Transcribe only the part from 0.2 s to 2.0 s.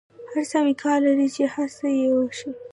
هر څه امکان لری چی هڅه